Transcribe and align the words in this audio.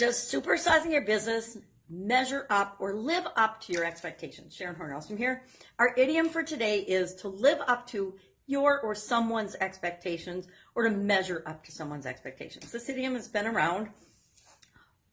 Does 0.00 0.16
supersizing 0.16 0.92
your 0.92 1.02
business 1.02 1.58
measure 1.90 2.46
up 2.48 2.74
or 2.78 2.94
live 2.94 3.26
up 3.36 3.60
to 3.60 3.72
your 3.74 3.84
expectations? 3.84 4.56
Sharon 4.56 4.74
Hornelson 4.74 5.18
here. 5.18 5.42
Our 5.78 5.92
idiom 5.94 6.30
for 6.30 6.42
today 6.42 6.78
is 6.78 7.14
to 7.16 7.28
live 7.28 7.58
up 7.66 7.86
to 7.88 8.14
your 8.46 8.80
or 8.80 8.94
someone's 8.94 9.56
expectations 9.60 10.48
or 10.74 10.84
to 10.84 10.90
measure 10.90 11.42
up 11.44 11.62
to 11.64 11.72
someone's 11.72 12.06
expectations. 12.06 12.72
This 12.72 12.88
idiom 12.88 13.14
has 13.14 13.28
been 13.28 13.46
around 13.46 13.90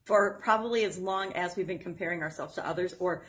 for 0.06 0.40
probably 0.42 0.86
as 0.86 0.98
long 0.98 1.34
as 1.34 1.58
we've 1.58 1.68
been 1.68 1.80
comparing 1.80 2.22
ourselves 2.22 2.56
to 2.56 2.66
others 2.66 2.96
or 2.98 3.26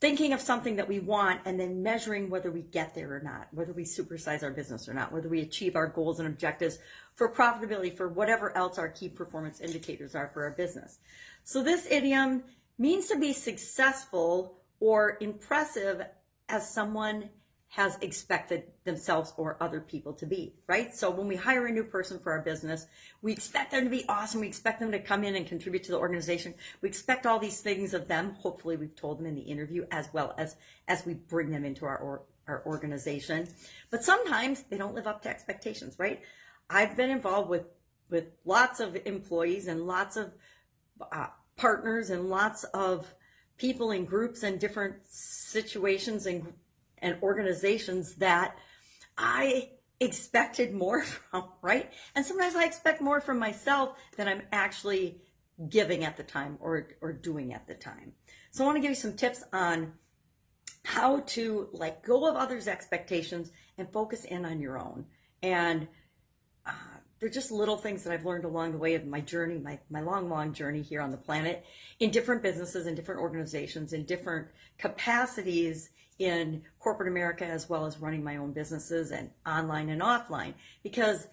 thinking 0.00 0.32
of 0.32 0.40
something 0.40 0.76
that 0.76 0.88
we 0.88 1.00
want 1.00 1.40
and 1.44 1.58
then 1.58 1.82
measuring 1.82 2.30
whether 2.30 2.50
we 2.50 2.62
get 2.62 2.94
there 2.94 3.14
or 3.14 3.20
not, 3.20 3.48
whether 3.52 3.72
we 3.72 3.84
supersize 3.84 4.42
our 4.42 4.50
business 4.50 4.88
or 4.88 4.94
not, 4.94 5.12
whether 5.12 5.28
we 5.28 5.40
achieve 5.40 5.74
our 5.74 5.88
goals 5.88 6.20
and 6.20 6.28
objectives 6.28 6.78
for 7.14 7.32
profitability, 7.32 7.96
for 7.96 8.08
whatever 8.08 8.56
else 8.56 8.78
our 8.78 8.88
key 8.88 9.08
performance 9.08 9.60
indicators 9.60 10.14
are 10.14 10.30
for 10.32 10.44
our 10.44 10.52
business. 10.52 10.98
So 11.42 11.62
this 11.62 11.86
idiom 11.90 12.44
means 12.78 13.08
to 13.08 13.18
be 13.18 13.32
successful 13.32 14.58
or 14.80 15.18
impressive 15.20 16.02
as 16.48 16.72
someone 16.72 17.28
has 17.68 17.98
expected 18.00 18.64
themselves 18.84 19.34
or 19.36 19.62
other 19.62 19.80
people 19.80 20.14
to 20.14 20.24
be, 20.24 20.54
right? 20.66 20.94
So 20.94 21.10
when 21.10 21.28
we 21.28 21.36
hire 21.36 21.66
a 21.66 21.72
new 21.72 21.84
person 21.84 22.18
for 22.18 22.32
our 22.32 22.40
business, 22.40 22.86
we 23.20 23.32
expect 23.32 23.72
them 23.72 23.84
to 23.84 23.90
be 23.90 24.06
awesome. 24.08 24.40
We 24.40 24.46
expect 24.46 24.80
them 24.80 24.90
to 24.92 24.98
come 24.98 25.22
in 25.22 25.36
and 25.36 25.46
contribute 25.46 25.84
to 25.84 25.92
the 25.92 25.98
organization. 25.98 26.54
We 26.80 26.88
expect 26.88 27.26
all 27.26 27.38
these 27.38 27.60
things 27.60 27.92
of 27.92 28.08
them. 28.08 28.36
Hopefully 28.40 28.76
we've 28.76 28.96
told 28.96 29.18
them 29.18 29.26
in 29.26 29.34
the 29.34 29.42
interview 29.42 29.84
as 29.90 30.08
well 30.14 30.34
as 30.38 30.56
as 30.88 31.04
we 31.04 31.14
bring 31.14 31.50
them 31.50 31.64
into 31.64 31.84
our 31.84 32.22
our 32.46 32.62
organization. 32.64 33.46
But 33.90 34.02
sometimes 34.02 34.64
they 34.70 34.78
don't 34.78 34.94
live 34.94 35.06
up 35.06 35.22
to 35.22 35.28
expectations, 35.28 35.98
right? 35.98 36.22
I've 36.70 36.96
been 36.96 37.10
involved 37.10 37.50
with 37.50 37.66
with 38.08 38.28
lots 38.46 38.80
of 38.80 38.96
employees 39.04 39.66
and 39.66 39.86
lots 39.86 40.16
of 40.16 40.32
uh, 41.12 41.26
partners 41.56 42.08
and 42.08 42.30
lots 42.30 42.64
of 42.64 43.14
people 43.58 43.90
in 43.90 44.06
groups 44.06 44.42
and 44.42 44.58
different 44.58 44.96
situations 45.06 46.24
and 46.26 46.54
and 47.02 47.16
organizations 47.22 48.16
that 48.16 48.56
I 49.16 49.70
expected 50.00 50.74
more 50.74 51.02
from, 51.30 51.44
right? 51.62 51.92
And 52.14 52.24
sometimes 52.24 52.54
I 52.54 52.64
expect 52.64 53.00
more 53.00 53.20
from 53.20 53.38
myself 53.38 53.98
than 54.16 54.28
I'm 54.28 54.42
actually 54.52 55.20
giving 55.68 56.04
at 56.04 56.16
the 56.16 56.22
time 56.22 56.56
or, 56.60 56.88
or 57.00 57.12
doing 57.12 57.52
at 57.52 57.66
the 57.66 57.74
time. 57.74 58.12
So 58.50 58.62
I 58.62 58.66
want 58.66 58.76
to 58.76 58.80
give 58.80 58.90
you 58.90 58.94
some 58.94 59.14
tips 59.14 59.42
on 59.52 59.92
how 60.84 61.20
to 61.20 61.68
let 61.72 62.02
go 62.02 62.28
of 62.28 62.36
others' 62.36 62.68
expectations 62.68 63.50
and 63.76 63.90
focus 63.92 64.24
in 64.24 64.44
on 64.44 64.60
your 64.60 64.78
own. 64.78 65.06
And 65.42 65.88
uh, 66.64 66.97
they're 67.20 67.28
just 67.28 67.50
little 67.50 67.76
things 67.76 68.04
that 68.04 68.12
I've 68.12 68.24
learned 68.24 68.44
along 68.44 68.72
the 68.72 68.78
way 68.78 68.94
of 68.94 69.06
my 69.06 69.20
journey, 69.20 69.58
my, 69.58 69.78
my 69.90 70.00
long, 70.00 70.28
long 70.28 70.52
journey 70.52 70.82
here 70.82 71.00
on 71.00 71.10
the 71.10 71.16
planet 71.16 71.64
in 72.00 72.10
different 72.10 72.42
businesses, 72.42 72.86
and 72.86 72.94
different 72.96 73.20
organizations, 73.20 73.92
in 73.92 74.04
different 74.04 74.48
capacities 74.78 75.90
in 76.18 76.62
corporate 76.80 77.08
America 77.08 77.44
as 77.44 77.68
well 77.68 77.86
as 77.86 77.98
running 77.98 78.24
my 78.24 78.36
own 78.36 78.52
businesses 78.52 79.12
and 79.12 79.30
online 79.46 79.88
and 79.88 80.02
offline 80.02 80.52
because 80.82 81.28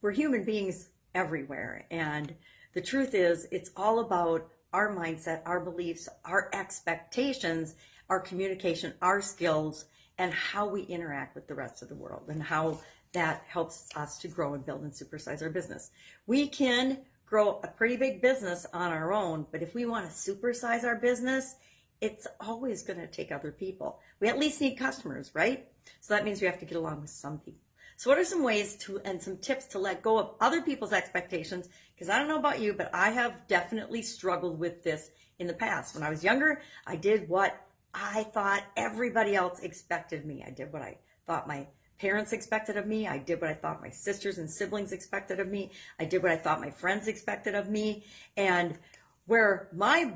we're 0.00 0.12
human 0.12 0.44
beings 0.44 0.88
everywhere. 1.14 1.86
And 1.90 2.34
the 2.74 2.80
truth 2.80 3.14
is, 3.14 3.46
it's 3.50 3.70
all 3.76 4.00
about 4.00 4.48
our 4.72 4.94
mindset, 4.94 5.42
our 5.46 5.60
beliefs, 5.60 6.08
our 6.24 6.48
expectations, 6.52 7.74
our 8.08 8.20
communication, 8.20 8.94
our 9.02 9.20
skills, 9.20 9.84
and 10.18 10.32
how 10.32 10.66
we 10.68 10.82
interact 10.82 11.34
with 11.34 11.46
the 11.46 11.54
rest 11.54 11.82
of 11.82 11.88
the 11.88 11.94
world 11.94 12.24
and 12.28 12.42
how 12.42 12.78
that 13.12 13.44
helps 13.46 13.88
us 13.96 14.18
to 14.18 14.28
grow 14.28 14.54
and 14.54 14.64
build 14.64 14.82
and 14.82 14.92
supersize 14.92 15.42
our 15.42 15.50
business. 15.50 15.90
We 16.26 16.48
can 16.48 16.98
grow 17.26 17.60
a 17.62 17.68
pretty 17.68 17.96
big 17.96 18.20
business 18.20 18.66
on 18.72 18.90
our 18.90 19.12
own, 19.12 19.46
but 19.50 19.62
if 19.62 19.74
we 19.74 19.86
want 19.86 20.06
to 20.06 20.12
supersize 20.12 20.84
our 20.84 20.96
business, 20.96 21.56
it's 22.00 22.26
always 22.40 22.82
going 22.82 22.98
to 22.98 23.06
take 23.06 23.30
other 23.30 23.52
people. 23.52 24.00
We 24.20 24.28
at 24.28 24.38
least 24.38 24.60
need 24.60 24.74
customers, 24.74 25.30
right? 25.34 25.68
So 26.00 26.14
that 26.14 26.24
means 26.24 26.40
we 26.40 26.46
have 26.46 26.58
to 26.58 26.66
get 26.66 26.76
along 26.76 27.00
with 27.00 27.10
some 27.10 27.38
people. 27.38 27.60
So 27.96 28.10
what 28.10 28.18
are 28.18 28.24
some 28.24 28.42
ways 28.42 28.76
to 28.78 29.00
and 29.04 29.22
some 29.22 29.36
tips 29.36 29.66
to 29.66 29.78
let 29.78 30.02
go 30.02 30.18
of 30.18 30.30
other 30.40 30.62
people's 30.62 30.92
expectations? 30.92 31.68
Because 31.94 32.08
I 32.08 32.18
don't 32.18 32.28
know 32.28 32.38
about 32.38 32.60
you, 32.60 32.72
but 32.72 32.90
I 32.92 33.10
have 33.10 33.46
definitely 33.46 34.02
struggled 34.02 34.58
with 34.58 34.82
this 34.82 35.10
in 35.38 35.46
the 35.46 35.54
past. 35.54 35.94
When 35.94 36.02
I 36.02 36.10
was 36.10 36.24
younger, 36.24 36.62
I 36.86 36.96
did 36.96 37.28
what 37.28 37.64
I 37.94 38.24
thought 38.24 38.64
everybody 38.76 39.36
else 39.36 39.60
expected 39.60 40.24
me. 40.24 40.42
I 40.44 40.50
did 40.50 40.72
what 40.72 40.82
I 40.82 40.98
thought 41.26 41.46
my 41.46 41.68
parents 41.98 42.32
expected 42.32 42.76
of 42.76 42.86
me. 42.86 43.06
I 43.06 43.18
did 43.18 43.40
what 43.40 43.50
I 43.50 43.54
thought 43.54 43.82
my 43.82 43.90
sisters 43.90 44.38
and 44.38 44.50
siblings 44.50 44.92
expected 44.92 45.40
of 45.40 45.48
me. 45.48 45.70
I 45.98 46.04
did 46.04 46.22
what 46.22 46.32
I 46.32 46.36
thought 46.36 46.60
my 46.60 46.70
friends 46.70 47.08
expected 47.08 47.54
of 47.54 47.68
me. 47.68 48.04
And 48.36 48.78
where 49.26 49.68
my 49.72 50.14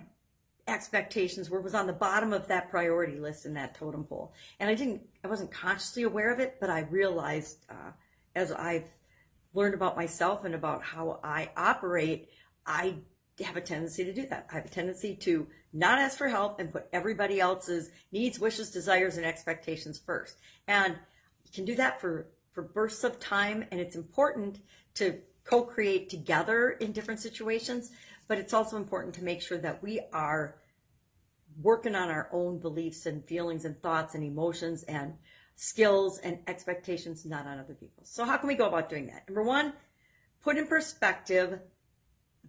expectations 0.69 1.49
were 1.49 1.61
was 1.61 1.75
on 1.75 1.87
the 1.87 1.93
bottom 1.93 2.33
of 2.33 2.49
that 2.49 2.71
priority 2.71 3.21
list 3.21 3.47
in 3.47 3.55
that 3.55 3.77
totem 3.77 4.05
pole. 4.05 4.33
And 4.59 4.69
I 4.69 4.75
didn't, 4.75 5.03
I 5.23 5.29
wasn't 5.29 5.53
consciously 5.53 6.03
aware 6.03 6.33
of 6.33 6.41
it, 6.41 6.57
but 6.61 6.71
I 6.71 6.81
realized 6.81 7.59
uh, 7.71 7.93
as 8.35 8.51
I've 8.53 8.89
learned 9.55 9.75
about 9.75 9.97
myself 9.97 10.45
and 10.45 10.55
about 10.55 10.83
how 10.83 11.21
I 11.23 11.51
operate, 11.57 12.29
I 12.67 12.97
have 13.45 13.57
a 13.57 13.61
tendency 13.61 14.05
to 14.05 14.13
do 14.13 14.27
that. 14.27 14.47
I 14.51 14.57
have 14.57 14.67
a 14.67 14.71
tendency 14.71 15.15
to 15.17 15.47
not 15.73 15.99
ask 15.99 16.19
for 16.19 16.29
help 16.29 16.59
and 16.59 16.73
put 16.73 16.89
everybody 16.93 17.39
else's 17.39 17.91
needs, 18.11 18.41
wishes, 18.41 18.71
desires, 18.71 19.19
and 19.19 19.27
expectations 19.27 19.99
first. 19.99 20.37
And 20.67 20.97
you 21.47 21.53
can 21.55 21.65
do 21.65 21.75
that 21.77 22.01
for, 22.01 22.27
for 22.53 22.63
bursts 22.63 23.05
of 23.05 23.19
time, 23.19 23.65
and 23.71 23.81
it's 23.81 23.97
important 23.97 24.61
to 24.95 25.19
co-create 25.45 26.09
together 26.11 26.71
in 26.71 26.93
different 26.93 27.21
situations 27.21 27.91
but 28.29 28.39
it's 28.39 28.53
also 28.53 28.77
important 28.77 29.15
to 29.15 29.25
make 29.25 29.43
sure 29.43 29.59
that 29.59 29.83
we 29.83 30.01
are 30.13 30.57
working 31.63 31.95
on 31.95 32.11
our 32.11 32.29
own 32.33 32.59
beliefs 32.59 33.07
and 33.07 33.25
feelings 33.25 33.65
and 33.65 33.81
thoughts 33.83 34.15
and 34.15 34.25
emotions 34.25 34.83
and 34.85 35.15
skills 35.55 36.19
and 36.19 36.39
expectations, 36.47 37.25
not 37.25 37.47
on 37.47 37.59
other 37.59 37.75
people. 37.75 38.03
So 38.05 38.25
how 38.25 38.37
can 38.37 38.49
we 38.49 38.55
go 38.55 38.67
about 38.67 38.91
doing 38.91 39.07
that? 39.07 39.29
Number 39.29 39.43
one, 39.43 39.73
put 40.43 40.59
in 40.59 40.67
perspective 40.67 41.61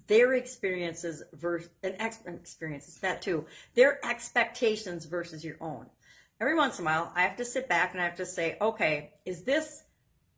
their 0.08 0.34
experiences 0.34 1.24
versus 1.34 1.70
and 1.84 1.96
ex- 2.00 2.20
experiences 2.28 2.98
that 3.00 3.22
too 3.22 3.46
their 3.74 4.06
expectations 4.06 5.06
versus 5.06 5.44
your 5.44 5.58
own 5.60 5.88
every 6.40 6.56
once 6.56 6.80
in 6.80 6.86
a 6.86 6.90
while 6.90 7.12
i 7.16 7.22
have 7.22 7.36
to 7.36 7.46
sit 7.46 7.68
back 7.68 7.94
and 7.94 8.02
i 8.02 8.06
have 8.06 8.16
to 8.16 8.26
say 8.26 8.58
okay 8.62 9.12
is 9.26 9.44
this 9.44 9.84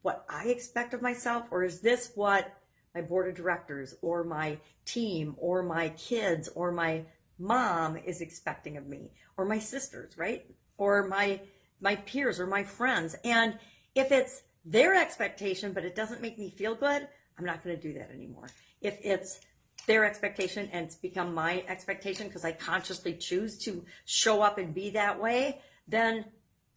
what 0.02 0.26
i 0.30 0.46
expect 0.48 0.94
of 0.94 1.02
myself 1.02 1.48
or 1.52 1.64
is 1.64 1.82
this 1.82 2.12
what 2.16 2.56
my 2.96 3.02
board 3.02 3.28
of 3.30 3.36
directors 3.36 3.96
or 4.02 4.24
my 4.24 4.58
team 4.86 5.36
or 5.38 5.64
my 5.64 5.90
kids 5.90 6.50
or 6.56 6.72
my 6.72 7.06
mom 7.38 7.98
is 7.98 8.22
expecting 8.22 8.78
of 8.78 8.88
me 8.88 9.12
or 9.38 9.46
my 9.46 9.60
sisters, 9.60 10.18
right? 10.18 10.46
Or 10.78 11.08
my 11.08 11.40
my 11.82 11.96
peers 11.96 12.40
or 12.40 12.48
my 12.48 12.64
friends. 12.64 13.16
And 13.24 13.58
if 13.96 14.12
it's 14.12 14.44
their 14.66 14.94
expectation 14.94 15.72
but 15.74 15.86
it 15.86 15.96
doesn't 15.96 16.22
make 16.22 16.38
me 16.38 16.50
feel 16.50 16.76
good, 16.76 17.08
I'm 17.38 17.46
not 17.46 17.64
going 17.64 17.76
to 17.76 17.82
do 17.82 17.94
that 17.98 18.12
anymore. 18.12 18.50
If 18.82 19.00
it's 19.02 19.40
their 19.88 20.04
expectation 20.04 20.70
and 20.74 20.86
it's 20.86 20.96
become 20.96 21.34
my 21.34 21.64
expectation 21.68 22.28
because 22.28 22.44
I 22.44 22.52
consciously 22.52 23.14
choose 23.14 23.58
to 23.60 23.86
show 24.06 24.42
up 24.42 24.58
and 24.58 24.74
be 24.74 24.90
that 24.92 25.20
way, 25.20 25.62
then 25.90 26.26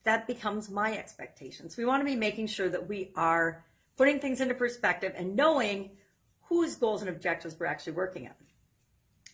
that 0.05 0.27
becomes 0.27 0.71
my 0.71 0.97
expectations. 0.97 1.77
We 1.77 1.84
want 1.84 2.00
to 2.00 2.05
be 2.05 2.17
making 2.17 2.49
sure 2.49 2.69
that 2.69 2.89
we 2.89 3.12
are 3.15 3.65
putting 3.97 4.19
things 4.19 4.41
into 4.41 4.55
perspective 4.55 5.12
and 5.17 5.37
knowing 5.37 5.91
whose 6.49 6.75
goals 6.75 7.03
and 7.03 7.11
objectives 7.11 7.56
we're 7.59 7.67
actually 7.67 7.93
working 7.93 8.27
on 8.27 8.34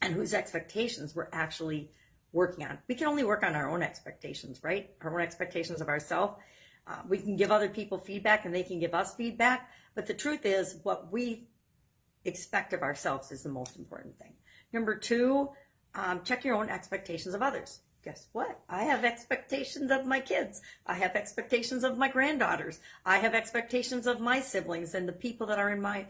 and 0.03 0.15
whose 0.15 0.34
expectations 0.34 1.15
we're 1.15 1.28
actually 1.33 1.91
working 2.33 2.65
on. 2.65 2.78
We 2.87 2.94
can 2.94 3.06
only 3.06 3.25
work 3.25 3.43
on 3.43 3.55
our 3.55 3.71
own 3.71 3.83
expectations, 3.83 4.61
right? 4.62 4.91
Our 5.00 5.15
own 5.15 5.22
expectations 5.22 5.81
of 5.81 5.89
ourselves. 5.89 6.34
Uh, 6.87 7.00
we 7.09 7.19
can 7.19 7.37
give 7.37 7.50
other 7.50 7.69
people 7.69 7.99
feedback 7.99 8.45
and 8.45 8.55
they 8.55 8.62
can 8.62 8.78
give 8.78 8.95
us 8.95 9.15
feedback. 9.15 9.71
But 9.95 10.06
the 10.06 10.15
truth 10.15 10.45
is, 10.45 10.78
what 10.83 11.10
we 11.10 11.49
expect 12.25 12.72
of 12.72 12.83
ourselves 12.83 13.33
is 13.33 13.43
the 13.43 13.49
most 13.49 13.77
important 13.77 14.19
thing. 14.19 14.34
Number 14.72 14.97
two, 14.97 15.51
um, 15.95 16.22
check 16.25 16.45
your 16.45 16.54
own 16.54 16.69
expectations 16.69 17.34
of 17.34 17.42
others. 17.42 17.80
Guess 18.04 18.28
what? 18.33 18.60
I 18.68 18.84
have 18.84 19.04
expectations 19.04 19.91
of 19.91 20.06
my 20.06 20.21
kids. 20.21 20.62
I 20.86 20.95
have 20.95 21.16
expectations 21.16 21.84
of 21.84 21.98
my 21.98 22.09
granddaughters. 22.09 22.78
I 23.04 23.18
have 23.18 23.34
expectations 23.34 24.06
of 24.06 24.21
my 24.21 24.41
siblings 24.41 24.95
and 24.95 25.09
the 25.09 25.12
people 25.12 25.48
that 25.48 25.59
are 25.59 25.71
in 25.71 25.80
my 25.80 26.06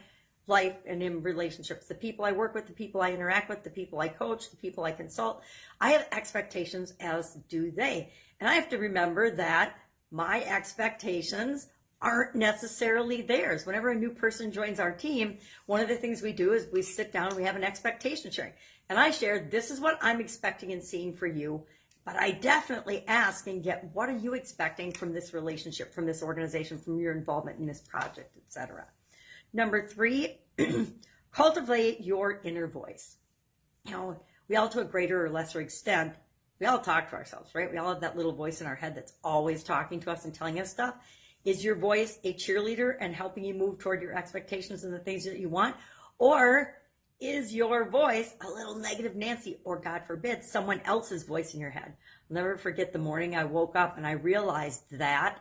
life 0.47 0.79
and 0.87 1.03
in 1.03 1.23
relationships. 1.23 1.87
The 1.87 1.95
people 1.95 2.25
I 2.25 2.33
work 2.33 2.55
with, 2.55 2.67
the 2.67 2.73
people 2.73 3.01
I 3.01 3.13
interact 3.13 3.49
with, 3.49 3.65
the 3.65 3.71
people 3.71 4.01
I 4.01 4.09
coach, 4.09 4.51
the 4.51 4.57
people 4.57 4.85
I 4.85 4.93
consult. 4.93 5.43
I 5.81 5.91
have 5.91 6.07
expectations 6.13 6.95
as 7.01 7.35
do 7.49 7.71
they. 7.71 8.13
And 8.41 8.49
I 8.49 8.55
have 8.55 8.69
to 8.71 8.79
remember 8.79 9.31
that 9.33 9.75
my 10.11 10.43
expectations 10.43 11.69
aren't 12.01 12.35
necessarily 12.35 13.23
theirs. 13.23 13.67
Whenever 13.67 13.91
a 13.91 13.95
new 13.95 14.11
person 14.11 14.53
joins 14.53 14.79
our 14.79 14.93
team, 14.93 15.39
one 15.67 15.81
of 15.81 15.89
the 15.89 15.97
things 15.97 16.23
we 16.23 16.33
do 16.33 16.53
is 16.53 16.69
we 16.73 16.83
sit 16.83 17.13
down, 17.13 17.29
and 17.29 17.37
we 17.37 17.43
have 17.43 17.57
an 17.57 17.65
expectation 17.65 18.31
sharing. 18.31 18.53
And 18.89 18.99
I 18.99 19.11
share, 19.11 19.41
this 19.51 19.71
is 19.71 19.81
what 19.81 19.99
I'm 20.01 20.21
expecting 20.21 20.73
and 20.73 20.83
seeing 20.83 21.13
for 21.13 21.27
you. 21.27 21.65
But 22.09 22.19
I 22.19 22.31
definitely 22.31 23.05
ask 23.07 23.47
and 23.49 23.63
get, 23.63 23.91
what 23.93 24.09
are 24.09 24.17
you 24.17 24.33
expecting 24.33 24.93
from 24.93 25.13
this 25.13 25.35
relationship, 25.35 25.93
from 25.93 26.07
this 26.07 26.23
organization, 26.23 26.79
from 26.79 26.99
your 26.99 27.13
involvement 27.13 27.59
in 27.59 27.67
this 27.67 27.83
project, 27.83 28.35
etc. 28.39 28.87
Number 29.53 29.87
three, 29.87 30.39
cultivate 31.33 32.01
your 32.01 32.41
inner 32.45 32.67
voice. 32.67 33.19
You 33.85 33.93
know, 33.93 34.21
we 34.49 34.57
all 34.57 34.71
to 34.71 34.81
a 34.81 34.87
greater 34.87 35.23
or 35.23 35.29
lesser 35.29 35.61
extent, 35.61 36.15
we 36.59 36.67
all 36.67 36.79
talk 36.79 37.11
to 37.11 37.17
ourselves, 37.17 37.55
right? 37.55 37.71
We 37.71 37.77
all 37.77 37.93
have 37.93 38.01
that 38.01 38.17
little 38.17 38.33
voice 38.33 38.63
in 38.63 38.67
our 38.67 38.75
head 38.75 38.95
that's 38.95 39.13
always 39.23 39.63
talking 39.63 40.01
to 40.01 40.11
us 40.11 40.25
and 40.25 40.35
telling 40.35 40.59
us 40.61 40.71
stuff. 40.71 40.95
Is 41.45 41.63
your 41.63 41.75
voice 41.75 42.21
a 42.25 42.33
cheerleader 42.33 42.97
and 43.01 43.15
helping 43.15 43.45
you 43.45 43.53
move 43.53 43.81
toward 43.81 44.01
your 44.01 44.17
expectations 44.17 44.83
and 44.83 44.95
the 44.95 44.99
things 44.99 45.27
that 45.27 45.39
you 45.39 45.51
want? 45.51 45.77
Or 46.19 46.75
is 47.21 47.55
your 47.55 47.89
voice 47.89 48.35
a 48.41 48.49
little 48.49 48.77
negative 48.77 49.17
Nancy 49.17 49.59
or 49.65 49.79
God 49.79 50.05
forbid 50.07 50.45
someone 50.45 50.81
else's 50.85 51.25
voice 51.25 51.55
in 51.55 51.61
your 51.61 51.71
head? 51.71 51.95
I'll 52.31 52.35
never 52.35 52.57
forget 52.57 52.93
the 52.93 52.99
morning 52.99 53.35
I 53.35 53.45
woke 53.45 53.75
up 53.75 53.97
and 53.97 54.07
I 54.07 54.13
realized 54.13 54.83
that 54.93 55.39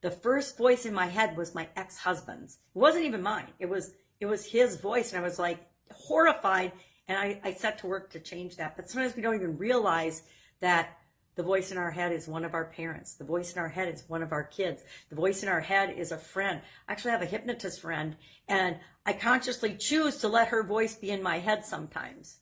the 0.00 0.10
first 0.10 0.58
voice 0.58 0.86
in 0.86 0.92
my 0.92 1.06
head 1.06 1.36
was 1.36 1.54
my 1.54 1.68
ex-husband's. 1.76 2.58
It 2.74 2.78
wasn't 2.78 3.04
even 3.04 3.22
mine. 3.22 3.48
It 3.58 3.68
was 3.68 3.94
it 4.20 4.26
was 4.26 4.44
his 4.44 4.76
voice 4.76 5.12
and 5.12 5.20
I 5.20 5.26
was 5.26 5.38
like 5.38 5.60
horrified 5.90 6.72
and 7.08 7.18
I, 7.18 7.40
I 7.44 7.52
set 7.52 7.78
to 7.78 7.86
work 7.86 8.10
to 8.10 8.20
change 8.20 8.56
that. 8.56 8.76
But 8.76 8.90
sometimes 8.90 9.14
we 9.14 9.22
don't 9.22 9.34
even 9.34 9.58
realize 9.58 10.22
that 10.60 10.98
the 11.36 11.42
voice 11.42 11.72
in 11.72 11.78
our 11.78 11.90
head 11.90 12.12
is 12.12 12.28
one 12.28 12.44
of 12.44 12.54
our 12.54 12.66
parents. 12.66 13.14
The 13.14 13.24
voice 13.24 13.52
in 13.52 13.58
our 13.58 13.68
head 13.68 13.92
is 13.92 14.04
one 14.08 14.22
of 14.22 14.32
our 14.32 14.44
kids. 14.44 14.82
The 15.10 15.16
voice 15.16 15.42
in 15.42 15.48
our 15.48 15.60
head 15.60 15.94
is 15.96 16.12
a 16.12 16.18
friend. 16.18 16.60
I 16.88 16.92
actually 16.92 17.12
have 17.12 17.22
a 17.22 17.26
hypnotist 17.26 17.80
friend, 17.80 18.16
and 18.48 18.76
I 19.04 19.12
consciously 19.12 19.74
choose 19.74 20.18
to 20.18 20.28
let 20.28 20.48
her 20.48 20.62
voice 20.62 20.94
be 20.94 21.10
in 21.10 21.22
my 21.22 21.38
head 21.38 21.64
sometimes 21.64 22.38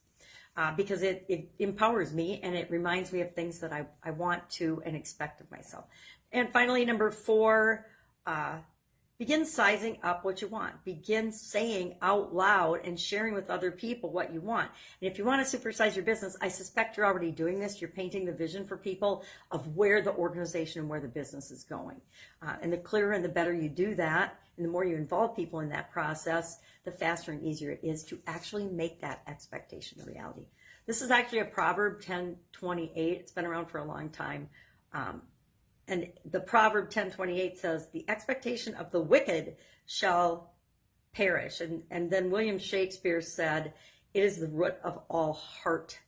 uh, 0.56 0.74
because 0.76 1.02
it, 1.02 1.24
it 1.28 1.50
empowers 1.58 2.12
me 2.12 2.40
and 2.42 2.54
it 2.54 2.70
reminds 2.70 3.12
me 3.12 3.20
of 3.20 3.34
things 3.34 3.60
that 3.60 3.72
I, 3.72 3.86
I 4.04 4.10
want 4.10 4.48
to 4.50 4.82
and 4.84 4.94
expect 4.94 5.40
of 5.40 5.50
myself. 5.50 5.84
And 6.30 6.50
finally, 6.52 6.84
number 6.84 7.10
four, 7.10 7.86
uh, 8.26 8.58
Begin 9.22 9.46
sizing 9.46 9.98
up 10.02 10.24
what 10.24 10.42
you 10.42 10.48
want. 10.48 10.84
Begin 10.84 11.30
saying 11.30 11.94
out 12.02 12.34
loud 12.34 12.80
and 12.82 12.98
sharing 12.98 13.34
with 13.34 13.50
other 13.50 13.70
people 13.70 14.10
what 14.10 14.34
you 14.34 14.40
want. 14.40 14.68
And 15.00 15.08
if 15.08 15.16
you 15.16 15.24
want 15.24 15.46
to 15.46 15.56
supersize 15.56 15.94
your 15.94 16.04
business, 16.04 16.36
I 16.40 16.48
suspect 16.48 16.96
you're 16.96 17.06
already 17.06 17.30
doing 17.30 17.60
this. 17.60 17.80
You're 17.80 17.90
painting 17.90 18.24
the 18.24 18.32
vision 18.32 18.66
for 18.66 18.76
people 18.76 19.24
of 19.52 19.76
where 19.76 20.02
the 20.02 20.12
organization 20.12 20.80
and 20.80 20.90
where 20.90 20.98
the 20.98 21.06
business 21.06 21.52
is 21.52 21.62
going. 21.62 22.00
Uh, 22.44 22.56
and 22.62 22.72
the 22.72 22.78
clearer 22.78 23.12
and 23.12 23.24
the 23.24 23.28
better 23.28 23.54
you 23.54 23.68
do 23.68 23.94
that, 23.94 24.40
and 24.56 24.66
the 24.66 24.70
more 24.70 24.84
you 24.84 24.96
involve 24.96 25.36
people 25.36 25.60
in 25.60 25.68
that 25.68 25.92
process, 25.92 26.58
the 26.82 26.90
faster 26.90 27.30
and 27.30 27.44
easier 27.44 27.70
it 27.70 27.80
is 27.84 28.02
to 28.06 28.18
actually 28.26 28.64
make 28.64 29.00
that 29.02 29.22
expectation 29.28 30.00
a 30.00 30.04
reality. 30.04 30.48
This 30.86 31.00
is 31.00 31.12
actually 31.12 31.38
a 31.38 31.44
Proverb 31.44 31.98
1028. 31.98 33.20
It's 33.20 33.30
been 33.30 33.46
around 33.46 33.66
for 33.66 33.78
a 33.78 33.84
long 33.84 34.08
time. 34.08 34.48
Um, 34.92 35.22
and 35.88 36.08
the 36.24 36.40
proverb 36.40 36.84
1028 36.84 37.58
says 37.58 37.88
the 37.90 38.04
expectation 38.08 38.74
of 38.74 38.90
the 38.90 39.00
wicked 39.00 39.56
shall 39.86 40.54
perish. 41.14 41.60
And 41.60 41.82
and 41.90 42.10
then 42.10 42.30
william 42.30 42.58
shakespeare 42.58 43.20
said 43.20 43.74
it 44.14 44.22
is 44.22 44.38
the 44.38 44.48
root 44.48 44.74
of 44.84 45.00
all 45.08 45.32
heartache. 45.34 45.98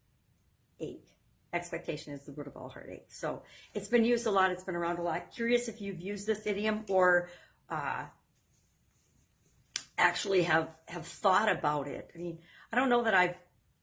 Expectation 1.52 2.12
is 2.12 2.26
the 2.26 2.32
root 2.32 2.46
of 2.46 2.56
all 2.56 2.68
heartache. 2.68 3.06
So 3.08 3.42
it's 3.74 3.88
been 3.88 4.04
used 4.04 4.26
a 4.26 4.30
lot. 4.30 4.50
It's 4.50 4.64
been 4.64 4.76
around 4.76 4.98
a 4.98 5.02
lot. 5.02 5.32
Curious 5.34 5.68
if 5.68 5.80
you've 5.80 6.00
used 6.00 6.26
this 6.26 6.46
idiom 6.46 6.84
or 6.88 7.28
uh, 7.70 8.04
actually 9.98 10.42
have 10.42 10.70
have 10.88 11.06
thought 11.06 11.50
about 11.50 11.86
it. 11.88 12.10
I 12.14 12.18
mean 12.18 12.38
i 12.74 12.76
don't 12.76 12.88
know 12.88 13.04
that 13.04 13.14
i've 13.14 13.36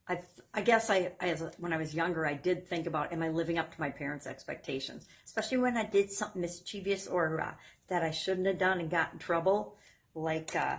I, 0.07 0.19
I 0.53 0.61
guess 0.61 0.89
I, 0.89 1.13
as 1.19 1.41
a, 1.41 1.51
when 1.57 1.73
I 1.73 1.77
was 1.77 1.93
younger, 1.93 2.25
I 2.25 2.33
did 2.33 2.67
think 2.67 2.87
about, 2.87 3.13
am 3.13 3.21
I 3.21 3.29
living 3.29 3.57
up 3.57 3.73
to 3.73 3.79
my 3.79 3.89
parents' 3.89 4.27
expectations? 4.27 5.07
Especially 5.25 5.57
when 5.57 5.77
I 5.77 5.85
did 5.85 6.11
something 6.11 6.41
mischievous 6.41 7.07
or 7.07 7.39
uh, 7.39 7.53
that 7.87 8.03
I 8.03 8.11
shouldn't 8.11 8.47
have 8.47 8.57
done 8.57 8.79
and 8.79 8.89
got 8.89 9.13
in 9.13 9.19
trouble, 9.19 9.77
like 10.15 10.55
uh, 10.55 10.77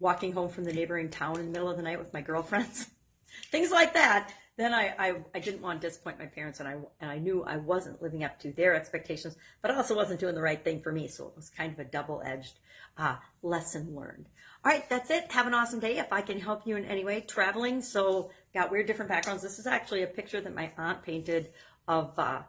walking 0.00 0.32
home 0.32 0.48
from 0.48 0.64
the 0.64 0.72
neighboring 0.72 1.10
town 1.10 1.38
in 1.38 1.46
the 1.46 1.52
middle 1.52 1.70
of 1.70 1.76
the 1.76 1.82
night 1.82 1.98
with 1.98 2.12
my 2.12 2.20
girlfriends, 2.20 2.88
things 3.50 3.70
like 3.70 3.94
that. 3.94 4.32
Then 4.56 4.72
I, 4.72 4.94
I, 4.98 5.14
I 5.34 5.40
didn't 5.40 5.62
want 5.62 5.80
to 5.80 5.88
disappoint 5.88 6.18
my 6.20 6.26
parents, 6.26 6.60
and 6.60 6.68
I 6.68 6.76
and 7.00 7.10
I 7.10 7.18
knew 7.18 7.42
I 7.42 7.56
wasn't 7.56 8.00
living 8.00 8.22
up 8.22 8.38
to 8.40 8.52
their 8.52 8.74
expectations, 8.74 9.36
but 9.60 9.72
I 9.72 9.76
also 9.76 9.96
wasn't 9.96 10.20
doing 10.20 10.36
the 10.36 10.42
right 10.42 10.62
thing 10.62 10.80
for 10.80 10.92
me. 10.92 11.08
So 11.08 11.26
it 11.26 11.32
was 11.34 11.50
kind 11.50 11.72
of 11.72 11.80
a 11.80 11.84
double-edged 11.84 12.60
uh, 12.96 13.16
lesson 13.42 13.96
learned. 13.96 14.28
All 14.64 14.72
right, 14.72 14.88
that's 14.88 15.10
it. 15.10 15.30
Have 15.30 15.46
an 15.46 15.52
awesome 15.52 15.78
day. 15.78 15.98
If 15.98 16.10
I 16.10 16.22
can 16.22 16.40
help 16.40 16.66
you 16.66 16.76
in 16.76 16.86
any 16.86 17.04
way, 17.04 17.20
traveling. 17.20 17.82
So 17.82 18.30
got 18.54 18.70
weird 18.70 18.86
different 18.86 19.10
backgrounds. 19.10 19.42
This 19.42 19.58
is 19.58 19.66
actually 19.66 20.04
a 20.04 20.06
picture 20.06 20.40
that 20.40 20.54
my 20.54 20.70
aunt 20.78 21.02
painted 21.02 21.50
of 21.86 22.18
uh, 22.18 22.40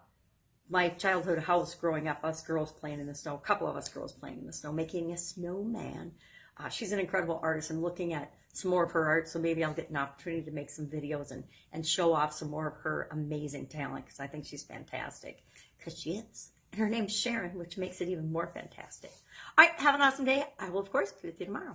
my 0.69 0.87
childhood 0.89 1.39
house 1.39 1.75
growing 1.75 2.07
up, 2.07 2.23
us 2.23 2.41
girls 2.41 2.71
playing 2.71 3.01
in 3.01 3.07
the 3.07 3.15
snow, 3.15 3.35
a 3.35 3.45
couple 3.45 3.67
of 3.67 3.75
us 3.75 3.89
girls 3.89 4.13
playing 4.13 4.39
in 4.39 4.45
the 4.45 4.53
snow, 4.53 4.71
making 4.71 5.11
a 5.11 5.17
snowman. 5.17 6.13
Uh, 6.57 6.69
she's 6.69 6.93
an 6.93 6.99
incredible 6.99 7.37
artist 7.43 7.69
and 7.69 7.81
looking 7.81 8.13
at 8.13 8.31
some 8.53 8.71
more 8.71 8.85
of 8.85 8.91
her 8.91 9.05
art. 9.05 9.27
So 9.27 9.37
maybe 9.37 9.61
I'll 9.65 9.73
get 9.73 9.89
an 9.89 9.97
opportunity 9.97 10.43
to 10.43 10.51
make 10.51 10.69
some 10.69 10.85
videos 10.85 11.31
and, 11.31 11.43
and 11.73 11.85
show 11.85 12.13
off 12.13 12.31
some 12.31 12.49
more 12.49 12.69
of 12.69 12.77
her 12.83 13.09
amazing 13.11 13.67
talent 13.67 14.05
because 14.05 14.21
I 14.21 14.27
think 14.27 14.45
she's 14.45 14.63
fantastic 14.63 15.43
because 15.77 15.99
she 15.99 16.11
is. 16.11 16.51
And 16.71 16.79
her 16.79 16.87
name's 16.87 17.13
Sharon, 17.13 17.57
which 17.57 17.77
makes 17.77 17.99
it 17.99 18.07
even 18.07 18.31
more 18.31 18.47
fantastic. 18.47 19.11
All 19.57 19.65
right, 19.65 19.77
have 19.81 19.95
an 19.95 20.01
awesome 20.01 20.23
day. 20.23 20.45
I 20.57 20.69
will, 20.69 20.79
of 20.79 20.93
course, 20.93 21.11
be 21.11 21.27
with 21.27 21.41
you 21.41 21.47
tomorrow. 21.47 21.73